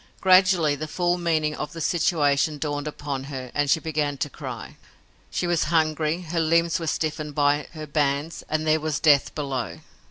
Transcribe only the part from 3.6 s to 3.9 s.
she